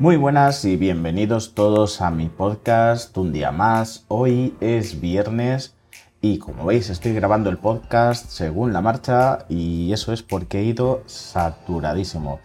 [0.00, 4.06] Muy buenas y bienvenidos todos a mi podcast un día más.
[4.08, 5.74] Hoy es viernes
[6.22, 10.64] y como veis estoy grabando el podcast según la marcha y eso es porque he
[10.64, 12.40] ido saturadísimo.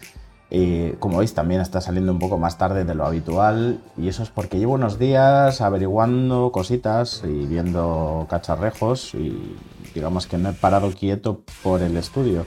[0.52, 4.22] Eh, como veis también está saliendo un poco más tarde de lo habitual y eso
[4.22, 9.56] es porque llevo unos días averiguando cositas y viendo cacharrejos y
[9.94, 12.46] digamos que no he parado quieto por el estudio.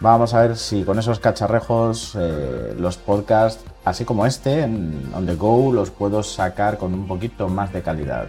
[0.00, 5.26] Vamos a ver si con esos cacharrejos eh, los podcasts, así como este, en On
[5.26, 8.28] The Go, los puedo sacar con un poquito más de calidad.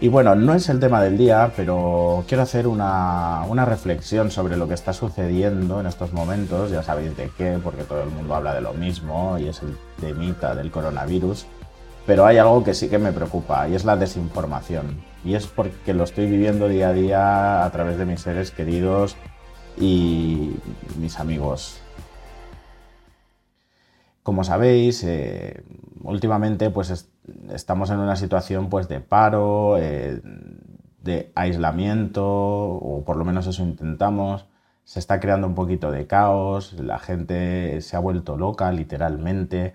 [0.00, 4.56] Y bueno, no es el tema del día, pero quiero hacer una, una, reflexión sobre
[4.56, 6.70] lo que está sucediendo en estos momentos.
[6.70, 9.76] Ya sabéis de qué, porque todo el mundo habla de lo mismo y es el
[10.00, 11.46] temita del coronavirus.
[12.06, 15.02] Pero hay algo que sí que me preocupa y es la desinformación.
[15.24, 19.16] Y es porque lo estoy viviendo día a día a través de mis seres queridos
[19.76, 20.54] y
[20.96, 21.80] mis amigos.
[24.22, 25.64] Como sabéis, eh,
[26.02, 27.10] últimamente pues
[27.52, 30.20] estamos en una situación pues de paro, eh,
[31.02, 34.46] de aislamiento, o por lo menos eso intentamos.
[34.84, 39.74] Se está creando un poquito de caos, la gente se ha vuelto loca literalmente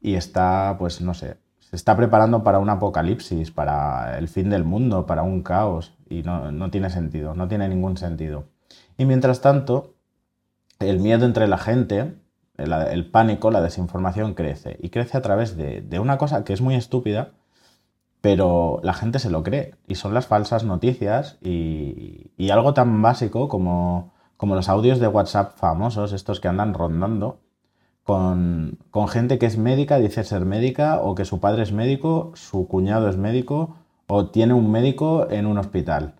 [0.00, 4.64] y está, pues no sé, se está preparando para un apocalipsis, para el fin del
[4.64, 8.44] mundo, para un caos y no, no tiene sentido, no tiene ningún sentido.
[8.96, 9.94] Y mientras tanto,
[10.78, 12.14] el miedo entre la gente,
[12.58, 14.76] el, pánico, la desinformación crece.
[14.82, 17.30] Y crece a través de, una cosa que es muy estúpida,
[18.20, 19.74] pero la gente se lo cree.
[19.86, 25.56] Y son las falsas noticias y, algo tan básico como, como, los audios de WhatsApp
[25.56, 27.40] famosos, estos que andan rondando,
[28.02, 32.32] con, con gente que es médica, dice ser médica, o que su padre es médico,
[32.34, 33.76] su cuñado es médico,
[34.08, 36.14] o tiene un médico en un hospital.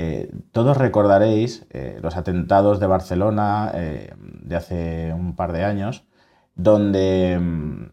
[0.00, 4.14] Eh, todos recordaréis eh, los atentados de Barcelona eh,
[4.48, 6.04] de hace un par de años,
[6.54, 7.84] donde mm,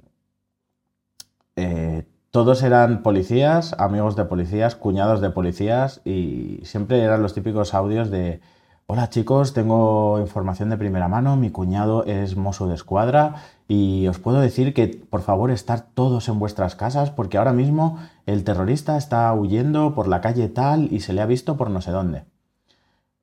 [2.35, 8.11] todos eran policías, amigos de policías, cuñados de policías y siempre eran los típicos audios
[8.11, 8.41] de
[8.87, 13.35] Hola chicos, tengo información de primera mano, mi cuñado es mozo de escuadra
[13.69, 17.97] y os puedo decir que por favor estar todos en vuestras casas porque ahora mismo
[18.25, 21.79] el terrorista está huyendo por la calle tal y se le ha visto por no
[21.79, 22.25] sé dónde.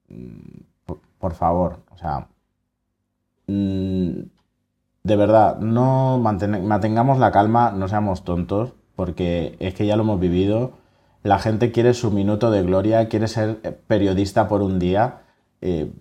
[0.08, 0.62] Mm,
[1.20, 2.28] por, favor, o sea,
[5.02, 10.20] de verdad, no mantengamos la calma, no seamos tontos porque es que ya lo hemos
[10.20, 10.72] vivido.
[11.22, 15.22] La gente quiere su minuto de gloria, quiere ser periodista por un día
[15.62, 15.92] eh,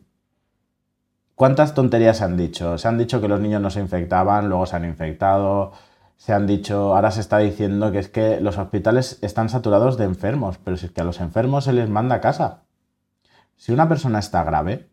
[1.36, 2.78] ¿Cuántas tonterías se han dicho?
[2.78, 5.72] Se han dicho que los niños no se infectaban, luego se han infectado.
[6.16, 10.04] Se han dicho, ahora se está diciendo que es que los hospitales están saturados de
[10.06, 12.62] enfermos, pero si es que a los enfermos se les manda a casa.
[13.56, 14.91] Si una persona está grave,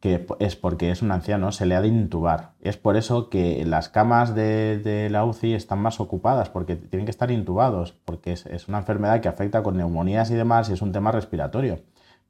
[0.00, 2.52] que es porque es un anciano, se le ha de intubar.
[2.60, 7.10] Es por eso que las camas de, la UCI están más ocupadas, porque tienen que
[7.10, 10.92] estar intubados, porque es una enfermedad que afecta con neumonías y demás y es un
[10.92, 11.78] tema respiratorio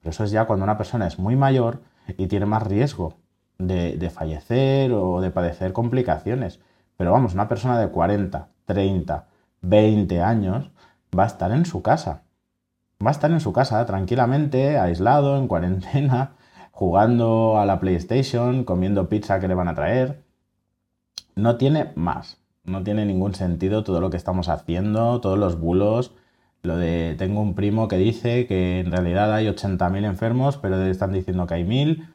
[0.08, 1.82] eso es ya cuando una persona es muy mayor
[2.16, 3.14] y tiene más riesgo
[3.58, 6.60] de, fallecer o de padecer complicaciones.
[6.96, 9.26] Pero vamos, una persona de 40, 30,
[9.62, 10.70] 20 años
[11.16, 12.22] va a estar en su casa.
[13.04, 16.35] Va a estar en su casa tranquilamente, aislado, en cuarentena,
[16.76, 20.22] jugando a la PlayStation, comiendo pizza que le van a traer.
[21.34, 22.38] No tiene más.
[22.64, 26.12] No tiene ningún sentido todo lo que estamos haciendo, todos los bulos
[26.66, 31.12] lo de tengo un primo que dice que en realidad hay 80.000 enfermos, pero están
[31.12, 32.08] diciendo que hay 1.000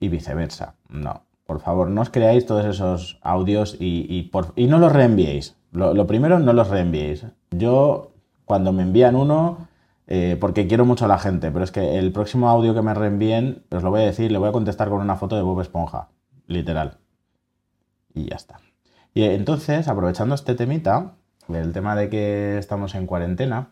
[0.00, 0.76] y viceversa.
[0.88, 5.56] No, por favor, no os creáis todos esos audios y, por, y no los reenviéis.
[5.72, 7.26] Lo, primero, no los reenviéis.
[7.50, 8.12] Yo,
[8.44, 9.68] cuando me envían uno,
[10.06, 12.94] eh, porque quiero mucho a la gente, pero es que el próximo audio que me
[12.94, 15.60] reenvíen, os lo voy a decir, le voy a contestar con una foto de Bob
[15.60, 16.08] Esponja,
[16.46, 16.98] literal.
[18.14, 18.60] Y ya está.
[19.14, 21.14] Y entonces, aprovechando este temita,
[21.48, 23.68] el tema de que estamos en cuarentena,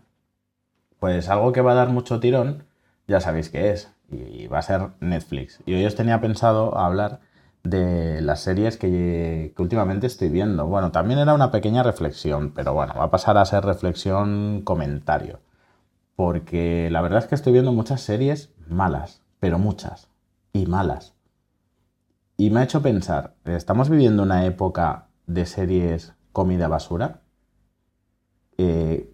[0.99, 2.65] pues algo que va a dar mucho tirón,
[3.09, 5.61] ya sabéis qué es, y va a ser Netflix.
[5.67, 7.21] Y hoy os tenía pensado hablar
[7.63, 10.67] de las series que, últimamente estoy viendo.
[10.67, 15.41] Bueno, también era una pequeña reflexión, pero bueno, va a pasar a ser reflexión comentario.
[16.21, 20.11] Porque la verdad es que estoy viendo muchas series malas, pero muchas,
[20.53, 21.15] y malas.
[22.37, 27.23] Y me ha hecho pensar, ¿estamos viviendo una época de series comida basura?
[28.59, 29.11] Eh,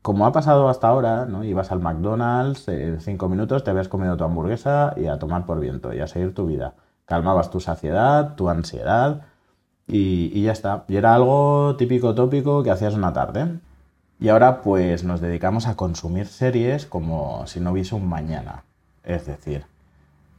[0.00, 1.42] como ha pasado hasta ahora, ¿no?
[1.42, 5.58] Ibas al McDonald's, en cinco minutos te habías comido tu hamburguesa y a tomar por
[5.58, 6.74] viento y a seguir tu vida.
[7.04, 9.22] Calmabas tu saciedad, tu ansiedad
[9.88, 10.84] y, ya está.
[10.86, 13.58] Y era algo típico tópico que hacías una tarde.
[14.20, 18.64] Y ahora pues nos dedicamos a consumir series como si no hubiese un mañana.
[19.02, 19.64] Es decir,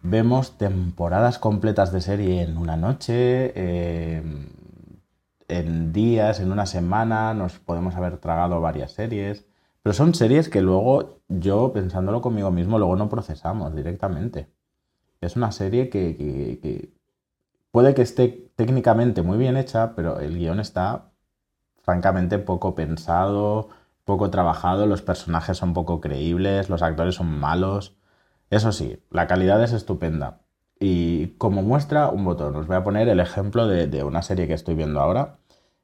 [0.03, 4.23] vemos temporadas completas de serie en una noche, eh,
[5.47, 9.45] en días, en una semana, nos podemos haber tragado varias series.
[9.81, 14.47] Pero son series que luego yo, pensándolo conmigo mismo, luego no procesamos directamente.
[15.21, 16.91] Es una serie que,
[17.71, 21.10] puede que esté técnicamente muy bien hecha, pero el guion está
[21.91, 23.67] francamente poco pensado,
[24.05, 27.97] poco trabajado, los personajes son poco creíbles, los actores son malos.
[28.49, 30.39] Eso sí, la calidad es estupenda.
[30.79, 34.53] Y como muestra un botón, os voy a poner el ejemplo de, una serie que
[34.53, 35.39] estoy viendo ahora,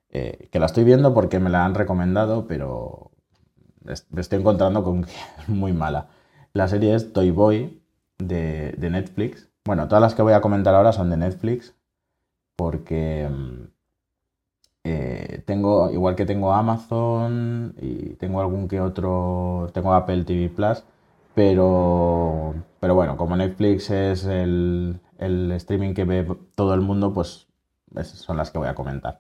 [0.10, 3.12] eh, que la estoy viendo porque me la han recomendado, pero
[4.10, 5.12] me estoy encontrando con que
[5.42, 6.08] es muy mala.
[6.54, 7.84] La serie es Toy Boy
[8.18, 9.50] de, Netflix.
[9.66, 11.76] Bueno, todas las que voy a comentar ahora son de Netflix
[12.56, 13.77] porque mm,
[14.90, 20.84] eh, tengo, igual que tengo Amazon y tengo algún que otro, tengo Apple TV Plus,
[21.36, 27.48] pero, pero bueno, como Netflix es el, streaming que ve todo el mundo, pues
[27.96, 29.20] esas son las que voy a comentar.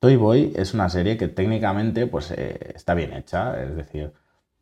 [0.00, 4.12] Toy Boy es una serie que técnicamente pues, eh, está bien hecha, es decir,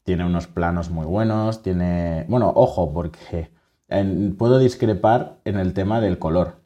[0.05, 2.27] tiene unos planos muy buenos, tiene...
[2.29, 3.51] Bueno, ojo, porque
[4.39, 6.63] puedo discrepar en el tema del color.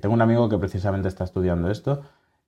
[0.00, 2.02] tengo un amigo que precisamente está estudiando esto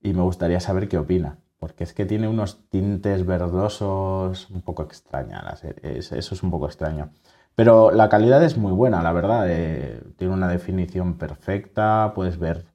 [0.06, 4.84] y me gustaría saber qué opina, porque es que tiene unos tintes verdosos un poco
[4.84, 7.10] extrañas, eso es un poco extraño.
[7.56, 12.66] Pero la calidad es muy buena, la verdad, eh, tiene una definición perfecta, puedes ver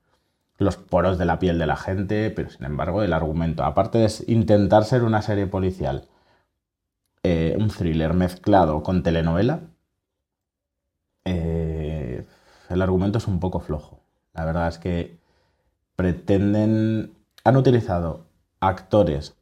[0.57, 4.11] los poros de la piel de la gente, pero sin embargo el argumento, aparte de
[4.27, 6.09] intentar ser una serie policial,
[7.23, 9.61] eh, un thriller mezclado con telenovela,
[11.23, 12.25] eh,
[12.69, 14.01] el argumento es un poco flojo.
[14.33, 15.21] La verdad es que
[16.01, 18.25] pretenden, han utilizado
[18.59, 19.35] actores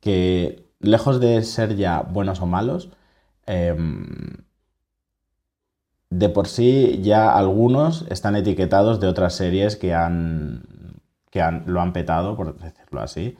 [0.00, 2.90] que, lejos de ser ya buenos o malos,
[3.46, 4.44] em,
[6.10, 10.62] de por sí ya algunos están etiquetados de otras series que han
[11.30, 13.36] que han, lo han petado, por decirlo así,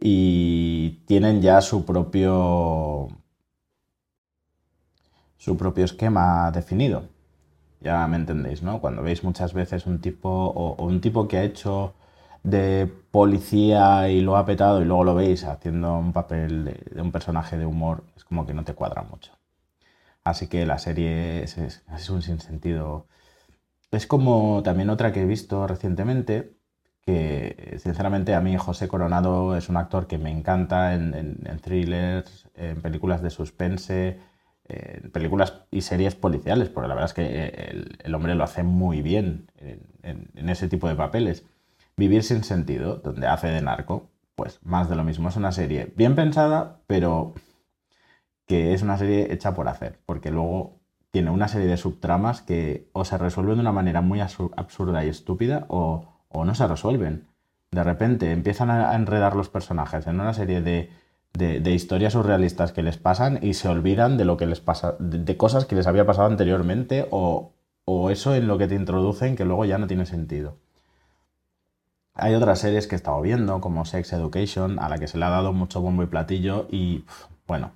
[0.00, 3.08] y tienen ya su propio
[5.36, 7.08] su propio esquema definido.
[7.80, 8.80] Ya me entendéis, ¿no?
[8.80, 11.94] Cuando veis muchas veces un tipo o, un tipo que ha hecho
[12.44, 17.12] de policía y lo ha petado y luego lo veis haciendo un papel de un
[17.12, 19.32] personaje de humor, es como que no te cuadra mucho.
[20.24, 21.58] Así que la serie es,
[22.10, 23.06] un sinsentido.
[23.90, 26.56] Es como también otra que he visto recientemente,
[27.02, 32.80] que sinceramente a mí José Coronado es un actor que me encanta en, thrillers, en
[32.82, 34.18] películas de suspense,
[34.66, 39.02] en películas y series policiales, porque la verdad es que el, hombre lo hace muy
[39.02, 41.44] bien en, en, ese tipo de papeles.
[41.96, 45.28] Vivir sin sentido, donde hace de narco, pues más de lo mismo.
[45.28, 47.34] Es una serie bien pensada, pero
[48.46, 50.80] que es una serie hecha por hacer, porque luego
[51.10, 55.08] tiene una serie de subtramas que o se resuelven de una manera muy absurda y
[55.08, 57.28] estúpida o, no se resuelven.
[57.70, 60.90] De repente empiezan a enredar los personajes en una serie de,
[61.70, 65.66] historias surrealistas que les pasan y se olvidan de lo que les pasa, de, cosas
[65.66, 67.52] que les había pasado anteriormente o,
[68.10, 70.56] eso en lo que te introducen que luego ya no tiene sentido.
[72.16, 75.24] Hay otras series que he estado viendo, como Sex Education, a la que se le
[75.24, 77.04] ha dado mucho bombo y platillo y,
[77.48, 77.72] bueno,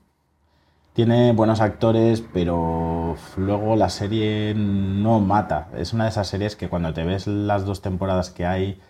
[0.92, 5.68] tiene buenos actores, pero luego la serie no mata.
[5.76, 8.80] Es una de esas series que cuando te ves las dos temporadas que hay,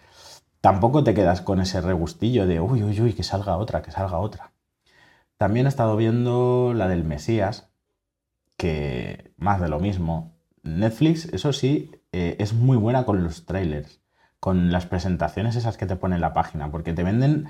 [0.60, 4.18] tampoco te quedas con ese regustillo de uy, uy, uy, que salga otra, que salga
[4.18, 4.52] otra.
[5.38, 7.70] También he estado viendo la del Mesías,
[8.56, 10.32] que más de lo mismo.
[10.62, 14.00] Netflix, eso sí, eh, es muy buena con los trailers,
[14.40, 17.48] con las presentaciones esas que te pone en la página, porque te venden,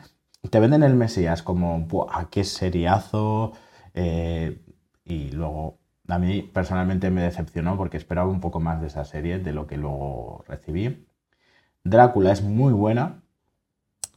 [0.51, 3.53] te venden el Mesías como, ¡buah, qué seriazo!
[3.95, 4.63] Eh,
[5.05, 5.79] y luego
[6.09, 9.67] a mí personalmente me decepcionó porque esperaba un poco más de esa serie de lo
[9.67, 11.07] que luego recibí.
[11.85, 13.23] Drácula es muy buena.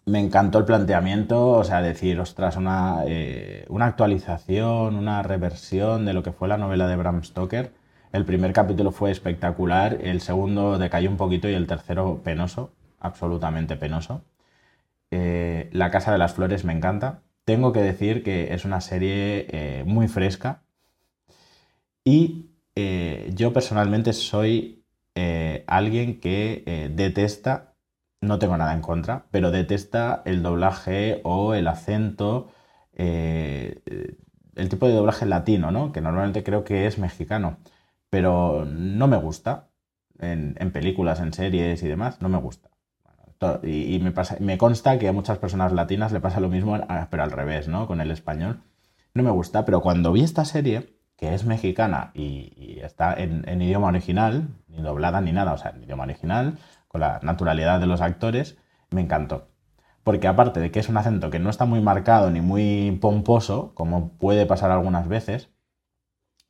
[0.05, 6.13] Me encantó el planteamiento, o sea, decir, ostras, una, eh, una actualización, una reversión de
[6.13, 7.73] lo que fue la novela de Bram Stoker.
[8.11, 13.77] El primer capítulo fue espectacular, el segundo decayó un poquito y el tercero penoso, absolutamente
[13.77, 14.21] penoso.
[15.11, 17.21] Eh, la Casa de las Flores me encanta.
[17.45, 20.61] Tengo que decir que es una serie eh, muy fresca
[22.03, 24.77] y eh, yo personalmente soy
[25.67, 27.73] alguien que detesta,
[28.21, 32.49] no tengo nada en contra, pero detesta el doblaje o el acento,
[32.95, 33.83] el
[34.69, 35.91] tipo de doblaje latino, ¿no?
[35.91, 37.57] que normalmente creo que es mexicano,
[38.11, 39.69] pero no me gusta
[40.19, 42.69] en, en películas, en series y demás, no me gusta.
[43.63, 43.99] Y,
[44.39, 47.87] me, consta que a muchas personas latinas le pasa lo mismo, pero al revés, ¿no?
[47.87, 48.61] Con el español.
[49.15, 53.87] No me gusta, pero cuando vi esta serie, que es mexicana y, está en, idioma
[53.87, 58.01] original, ni doblada ni nada, o sea, en idioma original, con la naturalidad de los
[58.01, 58.57] actores,
[58.91, 59.47] me encantó.
[60.03, 63.73] porque aparte de que es un acento que no está muy marcado ni muy pomposo,
[63.75, 65.49] como puede pasar algunas veces,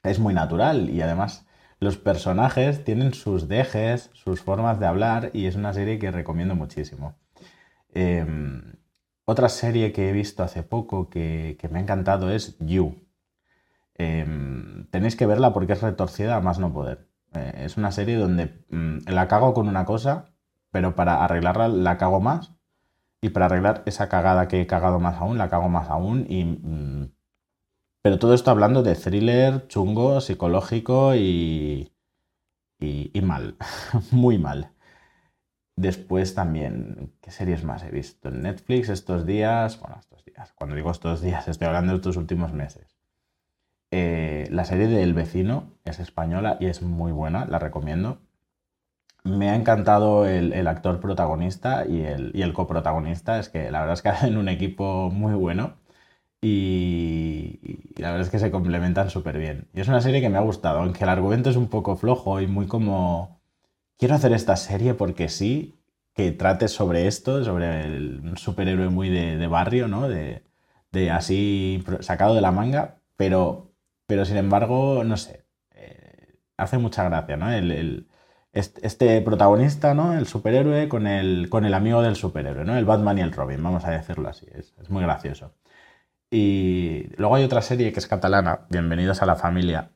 [0.03, 1.45] es muy natural y además
[1.81, 6.55] los personajes tienen sus dejes, sus formas de hablar y es una serie que recomiendo
[6.55, 7.15] muchísimo.
[7.93, 8.75] Em,
[9.25, 13.03] otra serie que he visto hace poco que, me ha encantado es You.
[13.95, 17.09] Em, tenéis que verla porque es retorcida a más no poder.
[17.33, 20.33] Eh, es una serie donde mm, la cago con una cosa,
[20.71, 22.53] pero para arreglarla la cago más.
[23.21, 26.25] Y para arreglar esa cagada que he cagado más aún, la cago más aún.
[26.29, 27.11] Y, mm,
[28.01, 31.91] pero todo esto hablando de thriller, chungo, psicológico y,
[32.79, 33.55] y mal.
[34.11, 34.71] Muy mal.
[35.81, 38.29] Después también, ¿qué series más he visto?
[38.29, 42.17] En Netflix estos días, bueno, estos días, cuando digo estos días, estoy hablando de estos
[42.17, 42.97] últimos meses.
[43.91, 48.19] Eh, la serie de El vecino es española y es muy buena, la recomiendo.
[49.23, 53.93] Me ha encantado el, actor protagonista y el, y el, coprotagonista, es que la verdad
[53.93, 55.77] es que hacen un equipo muy bueno
[56.41, 57.59] y,
[57.97, 59.67] la verdad es que se complementan súper bien.
[59.73, 62.41] Y es una serie que me ha gustado, aunque el argumento es un poco flojo
[62.41, 63.41] y muy como
[63.97, 65.79] quiero hacer esta serie porque sí,
[66.13, 70.09] que trate sobre esto, sobre el superhéroe muy de, barrio, ¿no?
[70.09, 70.43] De,
[71.11, 73.71] así sacado de la manga, pero,
[74.07, 75.45] pero sin embargo, no sé,
[75.75, 77.51] eh, hace mucha gracia, ¿no?
[77.51, 78.07] El,
[78.53, 80.13] este, protagonista, ¿no?
[80.17, 82.75] El superhéroe con el, con el amigo del superhéroe, ¿no?
[82.77, 85.53] El Batman y el Robin, vamos a decirlo así, es, muy gracioso.
[86.33, 89.91] Y luego hay otra serie que es catalana, Bienvenidos a la familia,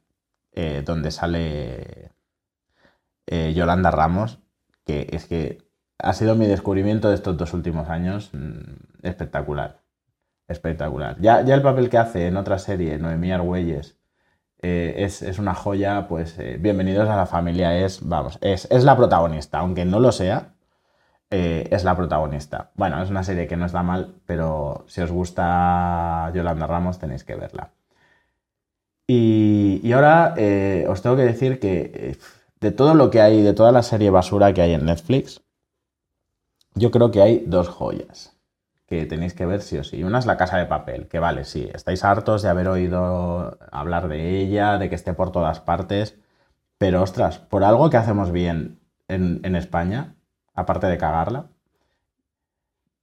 [0.52, 2.12] eh, donde sale
[3.26, 4.40] eh, Yolanda Ramos,
[4.86, 5.60] que es que
[5.98, 9.80] ha sido mi descubrimiento de estos dos últimos años mm, espectacular.
[10.50, 11.16] Espectacular.
[11.22, 13.98] Ya, ya el papel que hace en otra serie, Noemí Argüelles,
[14.62, 19.60] eh, es, una joya, pues bienvenidos a la familia, es, vamos, es, es la protagonista,
[19.60, 20.55] aunque no lo sea,
[21.70, 22.72] es la protagonista.
[22.76, 27.24] Bueno, es una serie que no está mal, pero si os gusta Yolanda Ramos tenéis
[27.24, 27.72] que verla.
[29.08, 30.34] Y, y ahora
[30.88, 32.18] os tengo que decir que
[32.60, 35.42] de todo lo que hay, de toda la serie basura que hay en Netflix,
[36.74, 38.36] yo creo que hay dos joyas
[38.88, 40.04] que tenéis que ver sí o sí.
[40.04, 44.08] Una es La Casa de Papel, que vale, sí, estáis hartos de haber oído hablar
[44.08, 46.18] de ella, de que esté por todas partes,
[46.78, 50.15] pero ostras, por algo que hacemos bien en, España,
[50.56, 51.50] aparte de cagarla,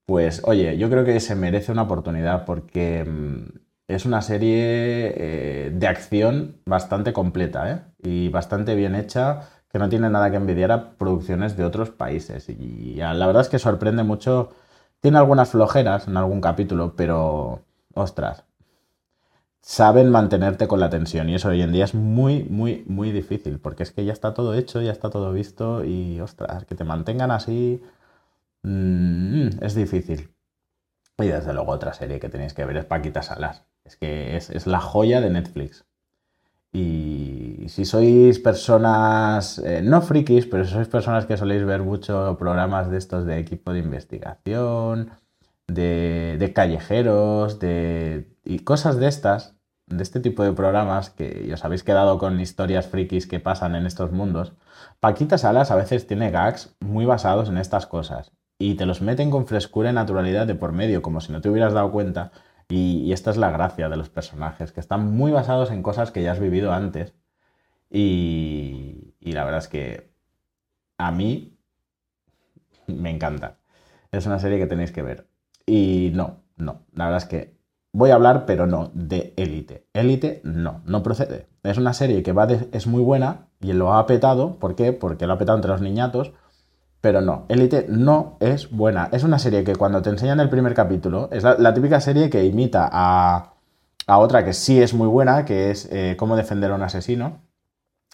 [0.06, 5.70] pues oye, yo creo que se merece una oportunidad porque mm, es una serie eh,
[5.72, 7.80] de acción bastante completa ¿eh?
[8.02, 12.48] y bastante bien hecha, que no tiene nada que envidiar a producciones de otros países.
[12.48, 14.50] Y la verdad es que sorprende mucho.
[15.00, 17.62] Tiene algunas flojeras en algún capítulo, pero
[17.94, 18.44] ostras,
[19.62, 23.60] saben mantenerte con la tensión y eso hoy en día es muy, muy, muy difícil,
[23.60, 26.84] porque es que ya está todo hecho, ya está todo visto y ostras, que te
[26.84, 27.82] mantengan así
[28.62, 30.34] mm, es difícil.
[31.18, 33.64] Y desde luego otra serie que tenéis que ver es Paquita Salas.
[33.84, 35.84] Es que es, la joya de Netflix.
[36.72, 42.36] Y si sois personas, eh, no frikis, pero si sois personas que soléis ver mucho
[42.38, 45.10] programas de estos de equipo de investigación,
[45.74, 51.84] de, callejeros, de, y cosas de estas, de este tipo de programas que os habéis
[51.84, 54.54] quedado con historias frikis que pasan en estos mundos,
[55.00, 59.30] Paquita Salas a veces tiene gags muy basados en estas cosas y te los meten
[59.30, 62.32] con frescura y naturalidad de por medio, como si no te hubieras dado cuenta
[62.72, 66.22] y, esta es la gracia de los personajes, que están muy basados en cosas que
[66.22, 67.14] ya has vivido antes.
[67.90, 70.14] Y, la verdad es que
[70.98, 71.58] a mí
[72.86, 73.58] me encanta.
[74.10, 75.28] Es una serie que tenéis que ver.
[75.66, 77.56] Y no, no, la verdad es que
[77.92, 79.86] voy a hablar, pero no, de Élite.
[79.92, 81.48] Élite no, no procede.
[81.62, 84.58] Es una serie que va es muy buena y lo ha petado.
[84.58, 84.92] ¿Por qué?
[84.92, 86.32] Porque lo ha petado entre los niñatos
[87.02, 89.08] pero no, Elite no es buena.
[89.10, 92.44] Es una serie que cuando te enseñan el primer capítulo, es la, típica serie que
[92.44, 93.54] imita a,
[94.06, 97.40] otra que sí es muy buena, que es eh, Cómo defender a un asesino.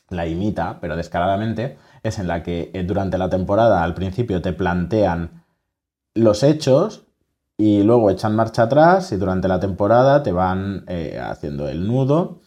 [0.08, 1.76] La imita, pero descaradamente.
[2.02, 5.44] Es en la que eh, durante la temporada al principio te plantean
[6.14, 7.07] los hechos
[7.58, 12.38] y luego echan marcha atrás y durante la temporada te van eh, haciendo el nudo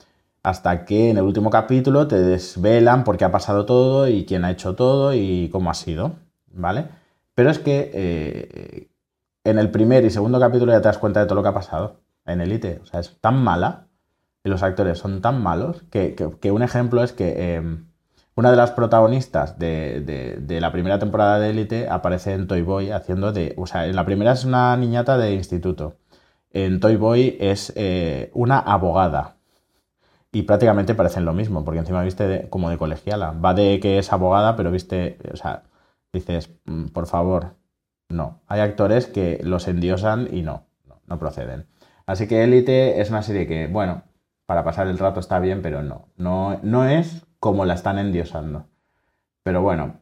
[0.42, 4.46] hasta que en el último capítulo te desvelan por qué ha pasado todo y quién
[4.46, 6.14] ha hecho todo y cómo ha sido.
[6.54, 6.88] ¿vale?
[7.36, 8.88] Pero es que eh,
[9.44, 11.54] en el primer y segundo capítulo ya te das cuenta de todo lo que ha
[11.54, 12.80] pasado en Elite.
[12.82, 13.88] O sea, es tan mala
[14.44, 16.16] y los actores son tan malos que,
[16.52, 17.86] un ejemplo es que em,
[18.42, 23.32] una de las protagonistas de, la primera temporada de Elite aparece en Toy Boy haciendo
[23.32, 23.54] de...
[23.56, 25.94] O sea, en la primera es una niñata de instituto.
[26.50, 29.36] En Toy Boy es eh, una abogada.
[30.32, 33.30] Y prácticamente parecen lo mismo, porque encima viste como de colegiala.
[33.32, 35.62] Va de que es abogada, pero viste, o sea,
[36.12, 37.54] dices, mm, por favor,
[38.10, 38.42] no.
[38.48, 41.68] Hay actores que los endiosan y no, no, no proceden.
[42.08, 44.02] Así que Élite es una serie que, bueno,
[44.48, 48.68] para pasar el rato está bien, pero no, no, no es como la están endiosando.
[49.42, 49.96] Pero bueno,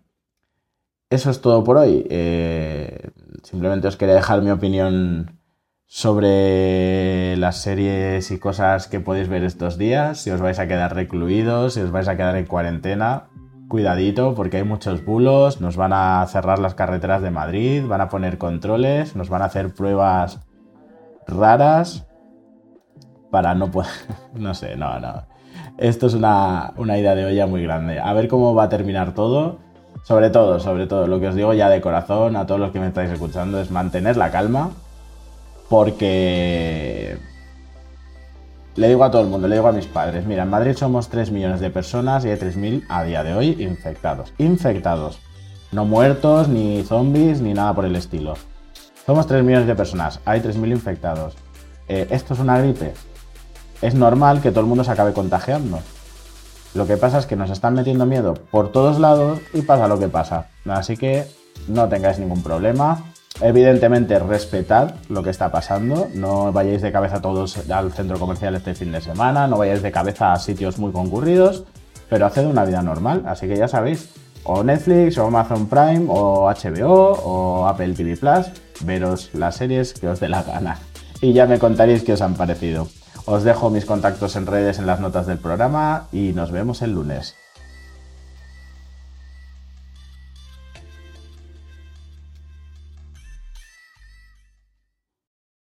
[1.09, 2.05] eso es todo por hoy.
[2.09, 3.11] Eh,
[3.43, 5.39] simplemente os quería dejar mi opinión
[5.85, 10.93] sobre las series y cosas que podéis ver estos días, si os vais a quedar
[10.93, 13.29] recluidos, si os vais a quedar en cuarentena.
[13.69, 18.09] Cuidadito porque hay muchos bulos, nos van a cerrar las carreteras de Madrid, van a
[18.09, 20.41] poner controles, nos van a hacer pruebas
[21.25, 22.05] raras
[23.31, 23.91] para no poder...
[24.33, 25.28] no sé, no, no.
[25.79, 28.01] Esto es una, una idea de olla muy grande.
[28.01, 29.59] A ver cómo va a terminar todo.
[30.03, 32.81] Sobre todo, sobre todo, lo que os digo ya de corazón a todos los que
[32.81, 34.71] me estáis escuchando es mantener la calma,
[35.69, 37.17] porque
[38.75, 41.09] le digo a todo el mundo, le digo a mis padres, mira, en Madrid somos
[41.09, 44.33] 3 millones de personas y hay 3.000 a día de hoy infectados.
[44.37, 45.19] Infectados.
[45.71, 48.33] No muertos, ni zombies, ni nada por el estilo.
[49.05, 51.37] Somos 3 millones de personas, hay 3.000 infectados.
[51.87, 52.93] Eh, ¿Esto es una gripe?
[53.81, 55.79] Es normal que todo el mundo se acabe contagiando.
[56.73, 59.97] Lo que pasa es que nos están metiendo miedo por todos lados y pasa lo
[59.97, 60.47] que pasa.
[60.65, 61.25] Así que
[61.67, 63.03] no tengáis ningún problema.
[63.41, 66.09] Evidentemente, respetad lo que está pasando.
[66.13, 69.47] No vayáis de cabeza todos al centro comercial este fin de semana.
[69.47, 71.63] No vayáis de cabeza a sitios muy concurridos.
[72.09, 73.23] Pero haced una vida normal.
[73.25, 74.09] Así que ya sabéis,
[74.43, 78.47] o Netflix, o Amazon Prime, o HBO, o Apple TV Plus.
[78.81, 80.79] Veros las series que os dé la gana.
[81.21, 82.87] Y ya me contaréis qué os han parecido.
[83.31, 86.93] Os dejo mis contactos en redes en las notas del programa y nos vemos el
[86.93, 87.35] lunes.